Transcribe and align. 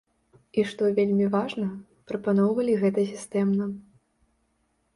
І 0.59 0.61
што 0.69 0.87
вельмі 0.99 1.27
важна, 1.35 1.67
прапаноўвалі 2.11 2.73
гэта 2.85 3.07
сістэмна. 3.13 3.71